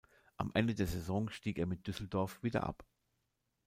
[0.35, 2.83] Am Ende der Saison stieg er mit Düsseldorf wieder ab.